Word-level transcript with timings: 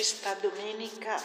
questa 0.00 0.32
domenica 0.36 1.20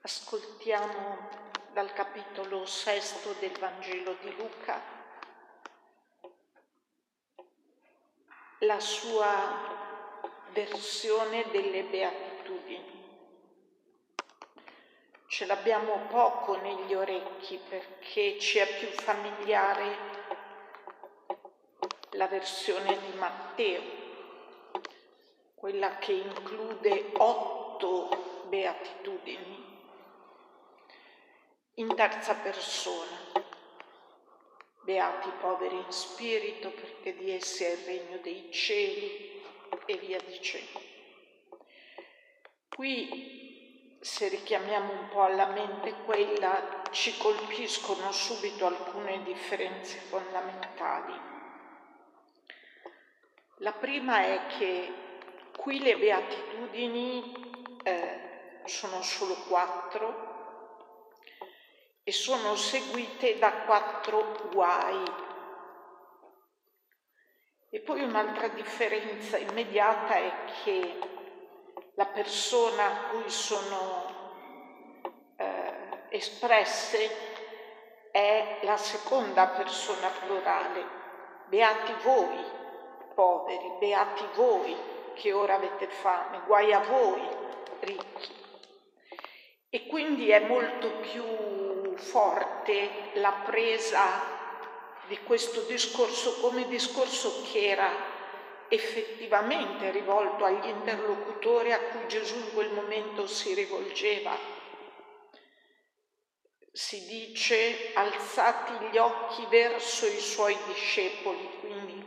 ascoltiamo 0.00 1.28
dal 1.72 1.92
capitolo 1.92 2.66
sesto 2.66 3.36
del 3.38 3.56
Vangelo 3.56 4.16
di 4.20 4.34
Luca 4.34 4.82
la 8.58 8.80
sua 8.80 10.26
versione 10.50 11.48
delle 11.52 11.84
beatitudini. 11.84 13.30
Ce 15.28 15.46
l'abbiamo 15.46 16.06
poco 16.08 16.56
negli 16.56 16.94
orecchi 16.94 17.60
perché 17.68 18.40
ci 18.40 18.58
è 18.58 18.78
più 18.80 18.88
familiare 18.88 19.96
la 22.14 22.26
versione 22.26 22.98
di 22.98 23.16
Matteo 23.16 24.01
quella 25.62 25.98
che 25.98 26.10
include 26.10 27.12
otto 27.18 28.46
beatitudini 28.48 29.78
in 31.74 31.94
terza 31.94 32.34
persona. 32.34 33.30
Beati 34.82 35.28
i 35.28 35.32
poveri 35.38 35.76
in 35.76 35.92
spirito 35.92 36.72
perché 36.72 37.14
di 37.14 37.30
essi 37.30 37.62
è 37.62 37.74
il 37.74 37.84
regno 37.84 38.16
dei 38.16 38.50
cieli 38.50 39.40
e 39.86 39.96
via 39.98 40.18
dicendo. 40.26 40.82
Qui, 42.68 43.98
se 44.00 44.26
richiamiamo 44.26 44.92
un 44.92 45.08
po' 45.10 45.22
alla 45.22 45.46
mente 45.46 45.94
quella, 46.04 46.82
ci 46.90 47.16
colpiscono 47.18 48.10
subito 48.10 48.66
alcune 48.66 49.22
differenze 49.22 49.98
fondamentali. 49.98 51.20
La 53.58 53.72
prima 53.74 54.24
è 54.24 54.46
che 54.58 55.10
Qui 55.56 55.80
le 55.80 55.96
beatitudini 55.96 57.78
eh, 57.82 58.60
sono 58.64 59.02
solo 59.02 59.34
quattro 59.48 60.30
e 62.04 62.10
sono 62.10 62.56
seguite 62.56 63.38
da 63.38 63.52
quattro 63.64 64.48
guai. 64.50 65.04
E 67.70 67.80
poi 67.80 68.02
un'altra 68.02 68.48
differenza 68.48 69.38
immediata 69.38 70.14
è 70.14 70.32
che 70.62 70.98
la 71.94 72.06
persona 72.06 72.84
a 72.84 73.08
cui 73.08 73.30
sono 73.30 74.20
eh, 75.36 76.06
espresse 76.10 77.30
è 78.10 78.60
la 78.62 78.76
seconda 78.76 79.46
persona 79.48 80.08
plurale. 80.08 81.00
Beati 81.46 81.92
voi, 82.02 82.44
poveri, 83.14 83.76
beati 83.78 84.26
voi, 84.34 84.76
che 85.14 85.32
ora 85.32 85.54
avete 85.54 85.86
fame, 85.88 86.42
guai 86.46 86.72
a 86.72 86.80
voi 86.80 87.20
ricchi. 87.80 88.40
E 89.70 89.86
quindi 89.86 90.30
è 90.30 90.40
molto 90.40 90.90
più 91.00 91.96
forte 91.96 93.10
la 93.14 93.32
presa 93.44 94.40
di 95.06 95.18
questo 95.20 95.62
discorso 95.62 96.40
come 96.40 96.66
discorso 96.68 97.42
che 97.50 97.68
era 97.68 97.90
effettivamente 98.68 99.90
rivolto 99.90 100.44
agli 100.44 100.66
interlocutori 100.66 101.72
a 101.72 101.80
cui 101.80 102.08
Gesù 102.08 102.36
in 102.36 102.52
quel 102.54 102.72
momento 102.72 103.26
si 103.26 103.52
rivolgeva. 103.54 104.34
Si 106.72 107.04
dice 107.04 107.92
alzati 107.92 108.86
gli 108.86 108.96
occhi 108.96 109.44
verso 109.50 110.06
i 110.06 110.18
suoi 110.18 110.56
discepoli, 110.66 111.50
quindi 111.60 112.01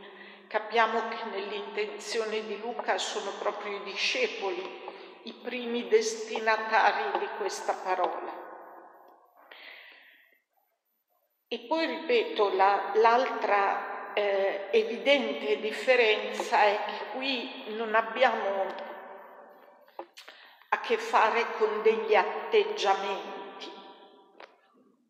Capiamo 0.56 1.08
che 1.08 1.22
nell'intenzione 1.24 2.42
di 2.46 2.58
Luca 2.58 2.96
sono 2.96 3.30
proprio 3.32 3.76
i 3.76 3.82
discepoli 3.82 4.84
i 5.24 5.32
primi 5.34 5.86
destinatari 5.86 7.18
di 7.18 7.28
questa 7.36 7.74
parola. 7.74 8.32
E 11.46 11.58
poi 11.68 11.84
ripeto, 11.84 12.54
la, 12.54 12.92
l'altra 12.94 14.14
eh, 14.14 14.68
evidente 14.70 15.60
differenza 15.60 16.62
è 16.62 16.84
che 16.86 17.04
qui 17.18 17.74
non 17.74 17.94
abbiamo 17.94 18.64
a 20.70 20.80
che 20.80 20.96
fare 20.96 21.52
con 21.58 21.82
degli 21.82 22.14
atteggiamenti 22.14 23.70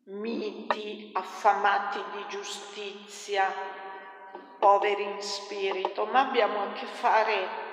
miti, 0.07 1.11
affamati 1.13 2.03
di 2.11 2.25
giustizia, 2.27 3.77
poveri 4.59 5.03
in 5.03 5.21
spirito, 5.21 6.05
ma 6.05 6.21
abbiamo 6.21 6.61
a 6.61 6.71
che 6.73 6.85
fare 6.85 7.65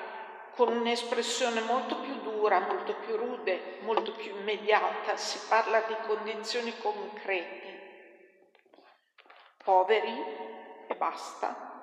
con 0.54 0.68
un'espressione 0.68 1.60
molto 1.62 1.96
più 2.00 2.14
dura, 2.20 2.60
molto 2.60 2.94
più 2.94 3.16
rude, 3.16 3.78
molto 3.80 4.12
più 4.12 4.36
immediata, 4.36 5.16
si 5.16 5.40
parla 5.48 5.80
di 5.80 5.96
condizioni 6.06 6.76
concrete, 6.78 7.72
poveri 9.62 10.22
e 10.86 10.94
basta, 10.94 11.82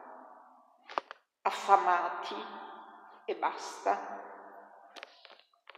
affamati 1.42 2.36
e 3.26 3.36
basta, 3.36 4.20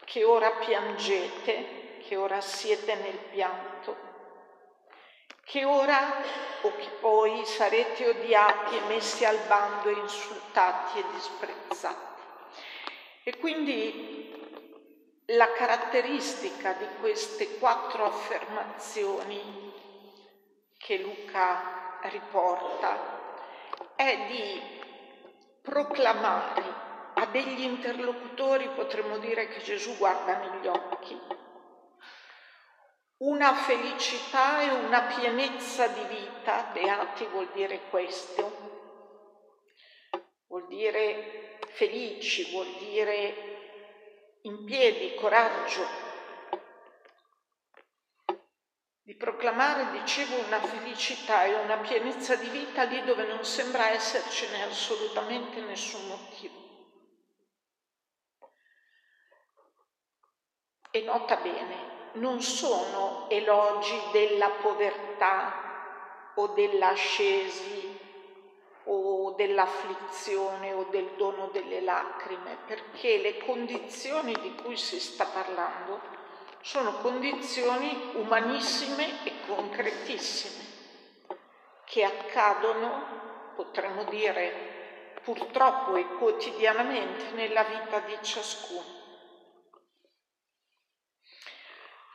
che 0.06 0.24
ora 0.24 0.52
piangete, 0.52 1.98
che 2.00 2.16
ora 2.16 2.42
siete 2.42 2.94
nel 2.96 3.18
pianto 3.18 4.13
che 5.44 5.66
ora 5.66 6.22
o 6.62 6.76
che 6.76 6.90
poi 7.00 7.46
sarete 7.46 8.08
odiati 8.08 8.78
e 8.78 8.82
messi 8.88 9.26
al 9.26 9.40
bando, 9.48 9.90
insultati 9.90 11.00
e 11.00 11.04
disprezzati. 11.14 12.22
E 13.24 13.38
quindi 13.38 14.32
la 15.28 15.52
caratteristica 15.54 16.74
di 16.74 16.88
queste 17.00 17.58
quattro 17.58 18.06
affermazioni 18.06 19.72
che 20.78 20.98
Luca 20.98 22.00
riporta 22.04 23.22
è 23.96 24.26
di 24.28 24.62
proclamare 25.62 26.82
a 27.14 27.26
degli 27.28 27.62
interlocutori, 27.62 28.68
potremmo 28.76 29.18
dire 29.18 29.48
che 29.48 29.62
Gesù 29.62 29.96
guarda 29.98 30.38
negli 30.38 30.68
occhi, 30.68 31.18
una 33.24 33.54
felicità 33.54 34.62
e 34.62 34.70
una 34.86 35.04
pienezza 35.04 35.88
di 35.88 36.04
vita, 36.06 36.70
beati 36.74 37.26
vuol 37.28 37.50
dire 37.54 37.82
questo, 37.90 38.72
vuol 40.48 40.68
dire 40.68 41.60
felici, 41.70 42.52
vuol 42.52 42.68
dire 42.80 44.40
in 44.42 44.66
piedi, 44.66 45.16
coraggio, 45.16 45.86
di 49.04 49.16
proclamare, 49.16 49.92
dicevo, 50.00 50.46
una 50.46 50.60
felicità 50.60 51.46
e 51.46 51.54
una 51.54 51.78
pienezza 51.78 52.36
di 52.36 52.50
vita 52.50 52.84
lì 52.84 53.04
dove 53.04 53.26
non 53.26 53.46
sembra 53.46 53.90
essercene 53.90 54.64
assolutamente 54.64 55.62
nessun 55.62 56.08
motivo. 56.08 56.62
E 60.92 61.02
nota 61.02 61.38
bene, 61.38 61.93
non 62.14 62.42
sono 62.42 63.26
elogi 63.30 64.00
della 64.12 64.50
povertà 64.62 66.32
o 66.36 66.48
dell'ascesi 66.48 68.02
o 68.86 69.32
dell'afflizione 69.32 70.74
o 70.74 70.88
del 70.90 71.12
dono 71.16 71.48
delle 71.52 71.82
lacrime, 71.82 72.58
perché 72.66 73.18
le 73.20 73.38
condizioni 73.38 74.34
di 74.42 74.56
cui 74.56 74.76
si 74.76 75.00
sta 75.00 75.26
parlando 75.26 76.02
sono 76.62 76.98
condizioni 76.98 78.12
umanissime 78.14 79.24
e 79.26 79.34
concretissime 79.46 80.72
che 81.86 82.04
accadono, 82.04 83.52
potremmo 83.56 84.04
dire, 84.06 85.12
purtroppo 85.24 85.96
e 85.96 86.06
quotidianamente 86.18 87.32
nella 87.34 87.64
vita 87.64 88.00
di 88.00 88.18
ciascuno. 88.22 89.03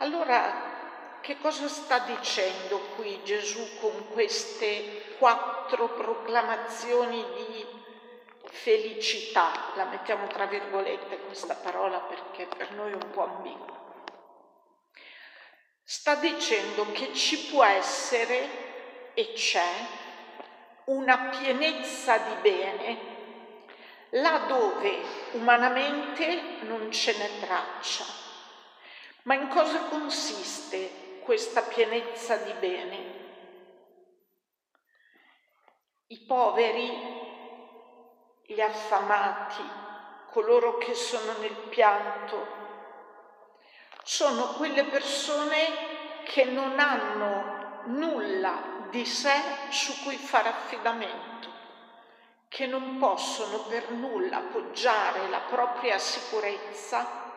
Allora, 0.00 1.18
che 1.20 1.38
cosa 1.38 1.66
sta 1.66 1.98
dicendo 1.98 2.78
qui 2.94 3.20
Gesù 3.24 3.78
con 3.80 4.10
queste 4.12 5.16
quattro 5.18 5.88
proclamazioni 5.88 7.24
di 7.34 7.66
felicità? 8.44 9.72
La 9.74 9.86
mettiamo 9.86 10.28
tra 10.28 10.46
virgolette 10.46 11.18
questa 11.22 11.54
parola 11.54 11.98
perché 11.98 12.46
per 12.46 12.72
noi 12.74 12.92
è 12.92 12.94
un 12.94 13.10
po' 13.10 13.24
ambigua. 13.24 13.76
Sta 15.82 16.14
dicendo 16.14 16.92
che 16.92 17.12
ci 17.12 17.46
può 17.46 17.64
essere 17.64 19.14
e 19.14 19.32
c'è 19.32 19.72
una 20.84 21.30
pienezza 21.36 22.18
di 22.18 22.34
bene 22.40 23.16
laddove 24.10 25.00
umanamente 25.32 26.40
non 26.60 26.90
ce 26.92 27.16
n'è 27.16 27.40
traccia 27.40 28.27
ma 29.28 29.34
in 29.34 29.48
cosa 29.48 29.80
consiste 29.90 31.18
questa 31.22 31.60
pienezza 31.60 32.36
di 32.36 32.52
bene? 32.52 33.16
I 36.06 36.20
poveri, 36.20 36.90
gli 38.46 38.58
affamati, 38.58 39.62
coloro 40.30 40.78
che 40.78 40.94
sono 40.94 41.36
nel 41.40 41.54
pianto, 41.68 42.46
sono 44.02 44.54
quelle 44.54 44.84
persone 44.84 46.22
che 46.24 46.44
non 46.44 46.78
hanno 46.78 47.82
nulla 47.88 48.86
di 48.88 49.04
sé 49.04 49.38
su 49.68 50.04
cui 50.04 50.16
fare 50.16 50.48
affidamento, 50.48 51.50
che 52.48 52.66
non 52.66 52.96
possono 52.96 53.58
per 53.64 53.90
nulla 53.90 54.38
appoggiare 54.38 55.28
la 55.28 55.40
propria 55.40 55.98
sicurezza 55.98 57.27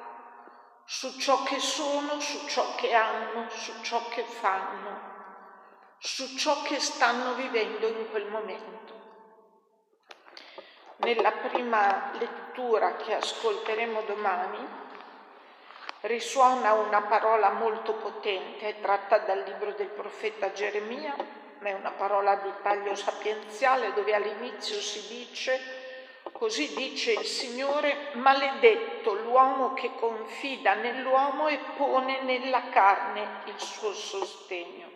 su 0.86 1.18
ciò 1.20 1.44
che 1.44 1.60
sono, 1.60 2.20
su 2.20 2.48
ciò 2.48 2.76
che 2.76 2.94
hanno, 2.94 3.50
su 3.50 3.72
ciò 3.82 4.08
che 4.10 4.24
fanno, 4.24 5.10
su 5.98 6.36
ciò 6.38 6.62
che 6.64 6.80
stanno 6.80 7.34
vivendo 7.34 7.88
in 7.88 8.10
quel 8.10 8.28
momento. 8.28 9.00
Nella 10.98 11.32
prima 11.32 12.12
lettura 12.20 12.96
che 12.96 13.16
ascolteremo 13.16 14.02
domani 14.02 14.80
risuona 16.02 16.74
una 16.74 17.02
parola 17.02 17.52
molto 17.52 17.94
potente, 17.94 18.80
tratta 18.82 19.20
dal 19.20 19.44
libro 19.44 19.72
del 19.74 19.88
profeta 19.88 20.52
Geremia, 20.52 21.16
ma 21.60 21.70
è 21.70 21.74
una 21.74 21.92
parola 21.92 22.36
di 22.36 22.52
taglio 22.64 22.96
sapienziale 22.96 23.94
dove 23.94 24.14
all'inizio 24.14 24.80
si 24.80 25.08
dice 25.08 25.81
Così 26.42 26.74
dice 26.74 27.12
il 27.12 27.26
Signore, 27.28 28.10
maledetto 28.14 29.14
l'uomo 29.14 29.76
che 29.76 29.92
confida 29.94 30.74
nell'uomo 30.74 31.48
e 31.48 31.60
pone 31.78 32.22
nella 32.24 32.70
carne 32.70 33.44
il 33.46 33.60
suo 33.60 33.94
sostegno. 33.94 34.90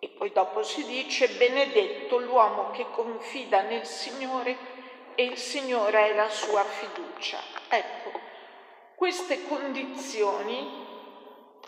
E 0.00 0.08
poi 0.08 0.32
dopo 0.32 0.64
si 0.64 0.84
dice, 0.84 1.28
benedetto 1.28 2.18
l'uomo 2.18 2.72
che 2.72 2.84
confida 2.90 3.60
nel 3.60 3.86
Signore 3.86 4.56
e 5.14 5.22
il 5.22 5.38
Signore 5.38 6.10
è 6.10 6.14
la 6.16 6.28
sua 6.28 6.64
fiducia. 6.64 7.38
Ecco, 7.68 8.10
queste 8.96 9.46
condizioni, 9.46 10.84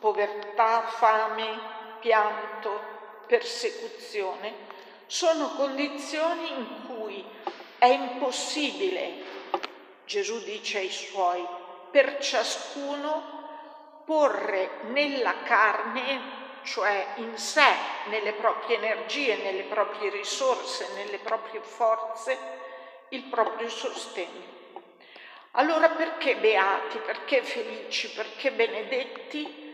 povertà, 0.00 0.88
fame, 0.88 1.60
pianto, 2.00 2.80
persecuzione, 3.28 4.66
sono 5.06 5.50
condizioni 5.54 6.50
in 6.50 6.66
cui 6.88 7.24
è 7.78 7.86
impossibile, 7.86 9.24
Gesù 10.04 10.42
dice 10.42 10.78
ai 10.78 10.90
suoi, 10.90 11.46
per 11.90 12.18
ciascuno 12.18 14.02
porre 14.04 14.80
nella 14.90 15.42
carne, 15.42 16.36
cioè 16.64 17.06
in 17.16 17.36
sé, 17.36 17.70
nelle 18.08 18.32
proprie 18.32 18.76
energie, 18.76 19.36
nelle 19.36 19.62
proprie 19.62 20.10
risorse, 20.10 20.88
nelle 20.94 21.18
proprie 21.18 21.60
forze, 21.60 22.36
il 23.10 23.22
proprio 23.24 23.68
sostegno. 23.68 24.56
Allora 25.52 25.90
perché 25.90 26.36
beati, 26.36 26.98
perché 26.98 27.42
felici, 27.42 28.10
perché 28.10 28.50
benedetti? 28.52 29.66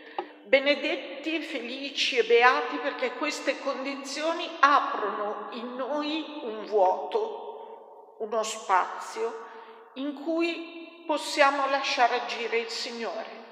Benedetti, 0.44 1.40
felici 1.40 2.18
e 2.18 2.24
beati 2.24 2.76
perché 2.76 3.12
queste 3.12 3.58
condizioni 3.60 4.48
aprono 4.60 5.48
in 5.52 5.74
noi 5.74 6.40
un 6.42 6.66
vuoto 6.66 7.53
uno 8.18 8.42
spazio 8.42 9.46
in 9.94 10.14
cui 10.22 11.02
possiamo 11.06 11.68
lasciare 11.68 12.22
agire 12.22 12.58
il 12.58 12.68
Signore, 12.68 13.42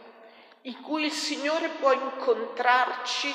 in 0.63 0.81
cui 0.81 1.05
il 1.05 1.13
Signore 1.13 1.69
può 1.69 1.93
incontrarci 1.93 3.35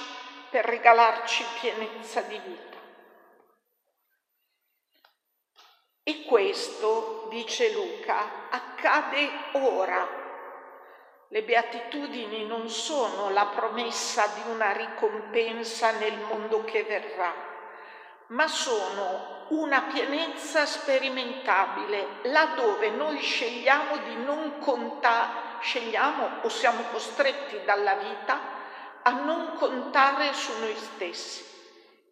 per 0.49 0.65
regalarci 0.65 1.43
pienezza 1.59 2.21
di 2.21 2.39
vita. 2.39 2.77
E 6.03 6.23
questo, 6.23 7.27
dice 7.29 7.73
Luca, 7.73 8.49
accade 8.49 9.29
ora. 9.53 10.25
Le 11.29 11.43
beatitudini 11.43 12.45
non 12.45 12.69
sono 12.69 13.29
la 13.31 13.47
promessa 13.47 14.25
di 14.27 14.49
una 14.49 14.71
ricompensa 14.71 15.91
nel 15.91 16.17
mondo 16.19 16.63
che 16.63 16.83
verrà, 16.83 17.46
ma 18.27 18.47
sono 18.47 19.45
una 19.49 19.83
pienezza 19.83 20.65
sperimentabile, 20.65 22.19
laddove 22.23 22.89
noi 22.89 23.19
scegliamo 23.19 23.97
di 23.97 24.15
non 24.23 24.59
contare, 24.59 25.61
scegliamo 25.61 26.41
o 26.41 26.49
siamo 26.49 26.83
costretti 26.91 27.63
dalla 27.63 27.95
vita 27.95 28.55
a 29.03 29.11
non 29.11 29.53
contare 29.53 30.33
su 30.33 30.59
noi 30.59 30.75
stessi 30.75 31.45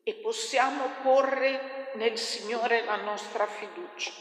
e 0.03 0.13
possiamo 0.15 0.89
porre 1.01 1.91
nel 1.95 2.17
Signore 2.17 2.85
la 2.85 2.95
nostra 2.97 3.45
fiducia. 3.47 4.11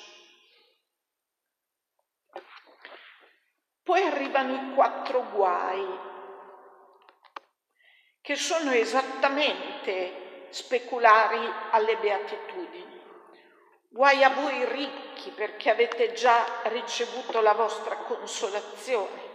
Poi 3.84 4.02
arrivano 4.02 4.54
i 4.54 4.74
quattro 4.74 5.28
guai, 5.30 6.12
che 8.22 8.34
sono 8.34 8.70
esattamente 8.72 10.23
speculari 10.54 11.52
alle 11.70 11.96
beatitudini. 11.96 13.02
Guai 13.88 14.22
a 14.22 14.30
voi 14.30 14.64
ricchi 14.66 15.30
perché 15.30 15.70
avete 15.70 16.12
già 16.12 16.44
ricevuto 16.64 17.40
la 17.40 17.54
vostra 17.54 17.96
consolazione. 17.96 19.32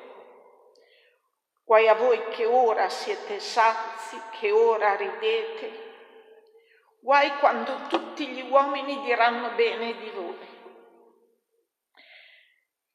Guai 1.66 1.90
a 1.90 1.96
voi 1.96 2.30
che 2.30 2.46
ora 2.46 2.88
siete 2.88 3.42
sazi, 3.42 4.20
che 4.40 4.52
ora 4.52 4.96
ridete. 4.96 5.88
Guai 7.02 7.38
quando 7.40 7.88
tutti 7.90 8.26
gli 8.28 8.50
uomini 8.50 9.02
diranno 9.02 9.50
bene 9.56 9.98
di 9.98 10.10
voi. 10.12 10.58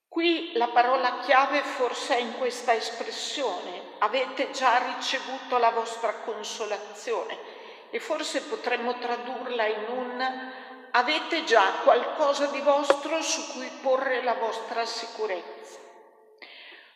Qui 0.09 0.53
la 0.55 0.69
parola 0.69 1.19
chiave 1.19 1.61
forse 1.63 2.17
è 2.17 2.21
in 2.21 2.39
questa 2.39 2.73
espressione, 2.75 3.97
avete 3.99 4.51
già 4.51 4.79
ricevuto 4.95 5.59
la 5.59 5.71
vostra 5.71 6.13
consolazione 6.21 7.54
e 7.95 8.01
forse 8.01 8.41
potremmo 8.41 8.99
tradurla 8.99 9.67
in 9.67 9.85
un 9.87 10.51
avete 10.91 11.45
già 11.45 11.75
qualcosa 11.85 12.47
di 12.47 12.59
vostro 12.59 13.23
su 13.23 13.53
cui 13.53 13.71
porre 13.83 14.21
la 14.25 14.35
vostra 14.35 14.85
sicurezza. 14.85 15.79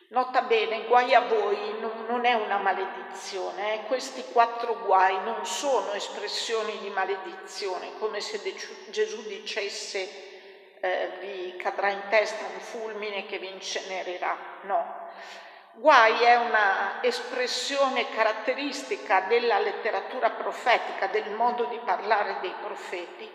Nota 0.08 0.42
bene, 0.42 0.86
guai 0.86 1.14
a 1.14 1.20
voi 1.20 1.78
non, 1.78 2.24
è 2.24 2.34
una 2.34 2.58
maledizione, 2.58 3.74
eh? 3.74 3.86
questi 3.86 4.24
quattro 4.32 4.76
guai 4.86 5.22
non 5.22 5.46
sono 5.46 5.92
espressioni 5.92 6.76
di 6.80 6.90
maledizione, 6.90 7.96
come 8.00 8.20
se 8.20 8.42
Gesù 8.88 9.22
dicesse 9.22 10.80
eh, 10.80 11.10
vi 11.20 11.54
cadrà 11.58 11.90
in 11.90 12.02
testa 12.08 12.44
un 12.44 12.58
fulmine 12.58 13.24
che 13.26 13.38
vi 13.38 13.52
incenererà, 13.52 14.36
no. 14.62 15.06
Guai 15.74 16.22
è 16.22 16.36
una 16.36 17.02
espressione 17.02 18.08
caratteristica 18.10 19.20
della 19.22 19.58
letteratura 19.58 20.30
profetica, 20.30 21.06
del 21.06 21.30
modo 21.32 21.64
di 21.66 21.78
parlare 21.84 22.38
dei 22.40 22.54
profeti, 22.60 23.30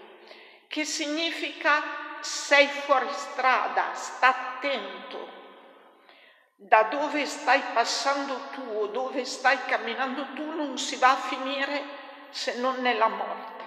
che 0.68 0.84
significa 0.84 1.82
sei 2.20 2.68
fuori 2.68 3.08
strada, 3.12 3.94
sta 3.94 4.28
attento. 4.28 5.42
Da 6.56 6.84
dove 6.84 7.25
stai 7.25 7.62
passando 7.74 8.50
tu 8.52 8.62
o 8.62 8.88
dove 8.88 9.25
stai 9.25 9.63
camminando 9.66 10.28
tu 10.34 10.52
non 10.56 10.78
si 10.78 10.96
va 10.96 11.12
a 11.12 11.16
finire 11.16 11.84
se 12.30 12.58
non 12.60 12.82
nella 12.82 13.08
morte. 13.08 13.63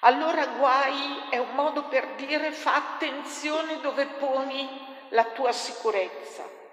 Allora 0.00 0.46
guai 0.46 1.24
è 1.30 1.38
un 1.38 1.54
modo 1.54 1.84
per 1.84 2.14
dire 2.14 2.52
fa 2.52 2.74
attenzione 2.74 3.80
dove 3.80 4.06
poni 4.06 4.68
la 5.08 5.24
tua 5.24 5.52
sicurezza. 5.52 6.64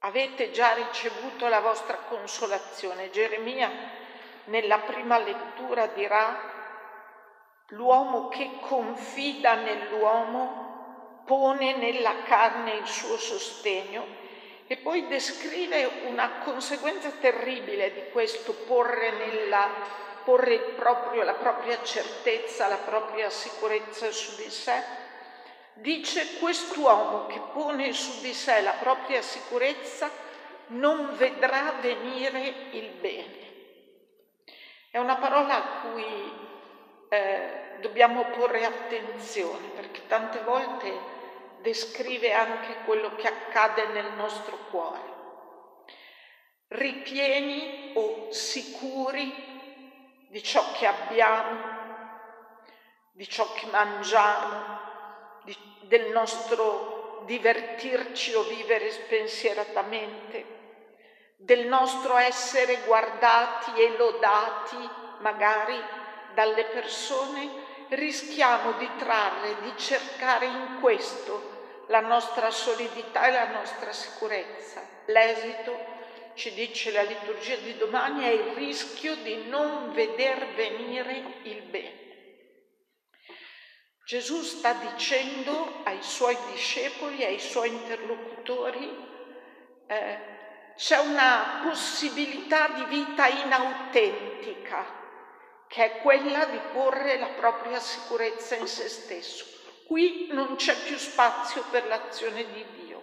Avete 0.00 0.52
già 0.52 0.74
ricevuto 0.74 1.48
la 1.48 1.60
vostra 1.60 1.96
consolazione. 2.08 3.10
Geremia 3.10 3.70
nella 4.44 4.78
prima 4.78 5.18
lettura 5.18 5.86
dirà 5.88 6.56
L'uomo 7.72 8.28
che 8.28 8.50
confida 8.60 9.54
nell'uomo 9.54 11.22
pone 11.26 11.76
nella 11.76 12.22
carne 12.24 12.76
il 12.76 12.86
suo 12.86 13.18
sostegno 13.18 14.06
e 14.66 14.76
poi 14.78 15.06
descrive 15.06 16.04
una 16.06 16.38
conseguenza 16.44 17.10
terribile 17.10 17.92
di 17.92 18.10
questo 18.10 18.54
porre, 18.54 19.10
nella, 19.10 19.68
porre 20.24 20.58
proprio, 20.58 21.22
la 21.24 21.34
propria 21.34 21.82
certezza, 21.82 22.68
la 22.68 22.76
propria 22.76 23.28
sicurezza 23.28 24.10
su 24.10 24.36
di 24.36 24.50
sé. 24.50 24.82
Dice 25.80 26.38
quest'uomo 26.40 27.26
che 27.26 27.40
pone 27.52 27.92
su 27.92 28.20
di 28.20 28.34
sé 28.34 28.62
la 28.62 28.72
propria 28.72 29.22
sicurezza 29.22 30.10
non 30.68 31.14
vedrà 31.16 31.74
venire 31.80 32.68
il 32.72 32.90
bene. 33.00 33.46
È 34.90 34.98
una 34.98 35.16
parola 35.18 35.54
a 35.54 35.80
cui 35.82 36.32
eh, 37.10 37.76
dobbiamo 37.80 38.24
porre 38.24 38.64
attenzione 38.64 39.68
perché 39.68 40.04
tante 40.08 40.40
volte 40.40 40.92
descrive 41.60 42.32
anche 42.32 42.78
quello 42.84 43.14
che 43.14 43.28
accade 43.28 43.86
nel 43.92 44.12
nostro 44.16 44.58
cuore. 44.70 45.16
Ripieni 46.66 47.92
o 47.94 48.32
sicuri 48.32 49.32
di 50.28 50.42
ciò 50.42 50.72
che 50.72 50.86
abbiamo, 50.86 51.60
di 53.12 53.28
ciò 53.28 53.52
che 53.52 53.66
mangiamo, 53.66 54.87
del 55.82 56.10
nostro 56.10 57.22
divertirci 57.24 58.34
o 58.34 58.42
vivere 58.42 58.90
spensieratamente, 58.90 60.56
del 61.36 61.66
nostro 61.66 62.16
essere 62.16 62.78
guardati 62.86 63.72
e 63.80 63.96
lodati 63.96 64.90
magari 65.20 65.78
dalle 66.34 66.64
persone, 66.64 67.66
rischiamo 67.88 68.72
di 68.72 68.88
trarre, 68.96 69.60
di 69.62 69.72
cercare 69.76 70.46
in 70.46 70.78
questo 70.80 71.56
la 71.88 72.00
nostra 72.00 72.50
solidità 72.50 73.26
e 73.26 73.32
la 73.32 73.48
nostra 73.48 73.92
sicurezza. 73.92 74.82
L'esito, 75.06 75.96
ci 76.34 76.52
dice 76.54 76.92
la 76.92 77.02
liturgia 77.02 77.56
di 77.56 77.76
domani, 77.76 78.24
è 78.24 78.28
il 78.28 78.54
rischio 78.54 79.16
di 79.16 79.48
non 79.48 79.92
veder 79.92 80.54
venire 80.54 81.40
il 81.42 81.62
bene. 81.62 81.97
Gesù 84.08 84.40
sta 84.40 84.72
dicendo 84.72 85.82
ai 85.84 86.02
suoi 86.02 86.34
discepoli, 86.50 87.22
ai 87.26 87.38
suoi 87.38 87.68
interlocutori, 87.68 88.90
eh, 89.86 90.18
c'è 90.74 90.96
una 90.96 91.60
possibilità 91.62 92.68
di 92.68 92.84
vita 92.84 93.26
inautentica, 93.26 94.82
che 95.66 95.84
è 95.84 96.00
quella 96.00 96.46
di 96.46 96.58
porre 96.72 97.18
la 97.18 97.26
propria 97.36 97.78
sicurezza 97.80 98.56
in 98.56 98.66
se 98.66 98.88
stesso. 98.88 99.44
Qui 99.86 100.28
non 100.30 100.56
c'è 100.56 100.74
più 100.84 100.96
spazio 100.96 101.64
per 101.70 101.86
l'azione 101.86 102.46
di 102.50 102.64
Dio. 102.80 103.02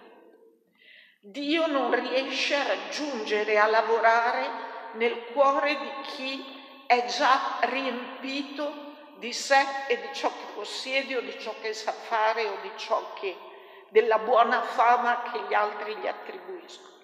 Dio 1.20 1.68
non 1.68 1.94
riesce 1.94 2.56
a 2.56 2.66
raggiungere, 2.66 3.60
a 3.60 3.66
lavorare 3.66 4.50
nel 4.94 5.26
cuore 5.26 5.78
di 5.78 5.90
chi 6.16 6.44
è 6.88 7.04
già 7.06 7.58
riempito 7.60 8.85
di 9.18 9.32
sé 9.32 9.64
e 9.88 10.00
di 10.00 10.08
ciò 10.12 10.28
che 10.28 10.52
possiede 10.54 11.16
o 11.16 11.20
di 11.20 11.38
ciò 11.38 11.54
che 11.60 11.72
sa 11.72 11.92
fare 11.92 12.46
o 12.46 12.58
di 12.62 12.72
ciò 12.76 13.12
che 13.14 13.36
della 13.88 14.18
buona 14.18 14.62
fama 14.62 15.22
che 15.30 15.40
gli 15.48 15.54
altri 15.54 15.96
gli 15.96 16.06
attribuiscono. 16.06 16.94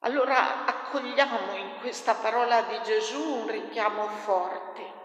Allora 0.00 0.64
accogliamo 0.64 1.54
in 1.56 1.78
questa 1.80 2.14
parola 2.14 2.62
di 2.62 2.80
Gesù 2.82 3.22
un 3.22 3.48
richiamo 3.48 4.06
forte. 4.08 4.98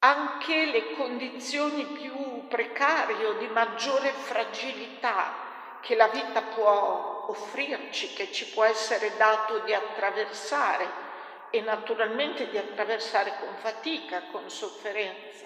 Anche 0.00 0.66
le 0.66 0.92
condizioni 0.94 1.84
più 1.84 2.46
precarie 2.46 3.24
o 3.26 3.32
di 3.34 3.48
maggiore 3.48 4.12
fragilità 4.12 5.44
che 5.80 5.96
la 5.96 6.08
vita 6.08 6.42
può 6.42 7.26
offrirci, 7.28 8.12
che 8.12 8.30
ci 8.30 8.46
può 8.50 8.64
essere 8.64 9.16
dato 9.16 9.58
di 9.60 9.74
attraversare 9.74 11.05
e 11.50 11.60
naturalmente 11.60 12.48
di 12.48 12.58
attraversare 12.58 13.36
con 13.38 13.54
fatica, 13.56 14.22
con 14.30 14.48
sofferenza, 14.50 15.44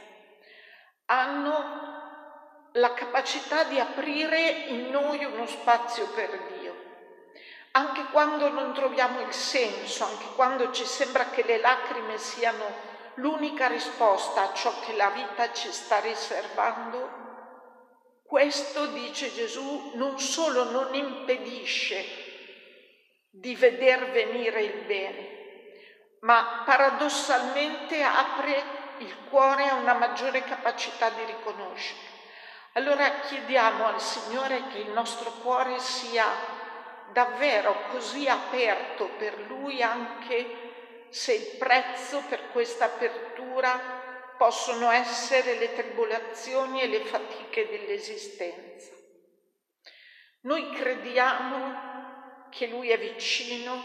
hanno 1.07 1.99
la 2.73 2.95
capacità 2.95 3.65
di 3.65 3.79
aprire 3.79 4.49
in 4.69 4.91
noi 4.91 5.25
uno 5.25 5.47
spazio 5.47 6.07
per 6.09 6.57
Dio. 6.59 6.89
Anche 7.73 8.05
quando 8.11 8.49
non 8.49 8.73
troviamo 8.73 9.21
il 9.21 9.33
senso, 9.33 10.05
anche 10.05 10.27
quando 10.35 10.73
ci 10.73 10.85
sembra 10.85 11.31
che 11.31 11.43
le 11.43 11.59
lacrime 11.59 12.19
siano 12.19 12.89
l'unica 13.15 13.67
risposta 13.69 14.43
a 14.43 14.53
ciò 14.55 14.73
che 14.81 14.95
la 14.95 15.11
vita 15.11 15.53
ci 15.53 15.71
sta 15.71 16.01
riservando, 16.01 17.21
questo, 18.25 18.87
dice 18.87 19.33
Gesù, 19.33 19.93
non 19.95 20.21
solo 20.21 20.71
non 20.71 20.95
impedisce 20.95 22.05
di 23.29 23.57
veder 23.57 24.11
venire 24.11 24.63
il 24.63 24.85
bene, 24.87 25.40
ma 26.21 26.63
paradossalmente 26.65 28.03
apre 28.03 28.79
il 28.99 29.17
cuore 29.29 29.69
a 29.69 29.75
una 29.75 29.95
maggiore 29.95 30.43
capacità 30.43 31.11
di 31.11 31.25
riconoscere. 31.25 32.09
Allora 32.75 33.21
chiediamo 33.21 33.87
al 33.87 34.01
Signore 34.01 34.69
che 34.69 34.79
il 34.79 34.91
nostro 34.91 35.31
cuore 35.43 35.79
sia 35.79 36.27
davvero 37.13 37.89
così 37.91 38.29
aperto 38.29 39.09
per 39.19 39.39
lui 39.49 39.83
anche 39.83 41.09
se 41.11 41.35
il 41.35 41.57
prezzo 41.59 42.23
per 42.29 42.51
questa 42.53 42.85
apertura 42.85 43.99
possono 44.39 44.91
essere 44.91 45.57
le 45.57 45.75
tribolazioni 45.75 46.81
e 46.81 46.87
le 46.87 47.05
fatiche 47.05 47.69
dell'esistenza. 47.69 48.93
Noi 50.43 50.71
crediamo 50.71 52.49
che 52.51 52.69
lui 52.69 52.91
è 52.91 52.99
vicino, 52.99 53.83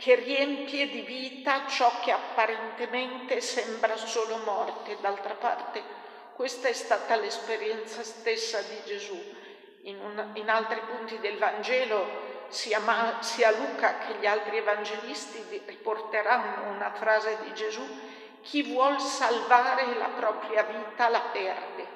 che 0.00 0.14
riempie 0.14 0.88
di 0.88 1.02
vita 1.02 1.66
ciò 1.66 2.00
che 2.00 2.10
apparentemente 2.10 3.42
sembra 3.42 3.96
solo 3.96 4.38
morte. 4.38 4.96
D'altra 4.98 5.34
parte, 5.34 5.82
questa 6.32 6.68
è 6.68 6.72
stata 6.72 7.16
l'esperienza 7.16 8.02
stessa 8.02 8.62
di 8.62 8.80
Gesù. 8.86 9.22
In, 9.82 10.00
un, 10.00 10.30
in 10.34 10.48
altri 10.48 10.80
punti 10.80 11.18
del 11.18 11.36
Vangelo 11.36 12.46
sia, 12.48 12.80
Ma, 12.80 13.18
sia 13.20 13.50
Luca 13.50 13.98
che 13.98 14.14
gli 14.18 14.26
altri 14.26 14.56
evangelisti 14.56 15.62
riporteranno 15.66 16.70
una 16.70 16.92
frase 16.94 17.36
di 17.44 17.52
Gesù, 17.52 17.86
chi 18.40 18.72
vuol 18.72 18.98
salvare 18.98 19.94
la 19.98 20.08
propria 20.16 20.62
vita 20.62 21.10
la 21.10 21.20
perde. 21.30 21.86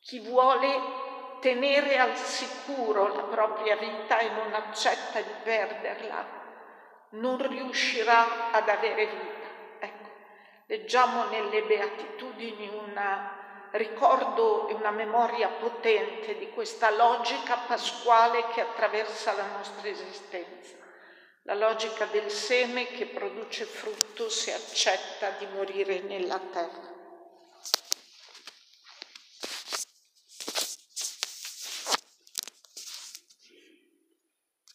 Chi 0.00 0.18
vuole 0.18 0.80
tenere 1.38 1.96
al 1.96 2.16
sicuro 2.16 3.14
la 3.14 3.22
propria 3.22 3.76
vita 3.76 4.18
e 4.18 4.30
non 4.30 4.52
accetta 4.52 5.20
di 5.20 5.32
perderla, 5.44 6.37
non 7.10 7.46
riuscirà 7.48 8.50
ad 8.50 8.68
avere 8.68 9.06
vita. 9.06 9.48
Ecco, 9.80 10.10
leggiamo 10.66 11.24
nelle 11.24 11.62
beatitudini 11.62 12.68
una 12.68 13.38
ricordo 13.72 14.68
e 14.68 14.74
una 14.74 14.90
memoria 14.90 15.48
potente 15.48 16.36
di 16.38 16.48
questa 16.50 16.90
logica 16.90 17.56
pasquale 17.66 18.48
che 18.48 18.62
attraversa 18.62 19.32
la 19.32 19.46
nostra 19.46 19.88
esistenza, 19.88 20.76
la 21.42 21.54
logica 21.54 22.06
del 22.06 22.30
seme 22.30 22.90
che 22.92 23.06
produce 23.06 23.64
frutto 23.64 24.28
se 24.28 24.54
accetta 24.54 25.30
di 25.38 25.46
morire 25.46 26.00
nella 26.00 26.38
terra. 26.38 26.97